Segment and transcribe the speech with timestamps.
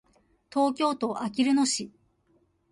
[0.51, 1.91] 東京都あきる野市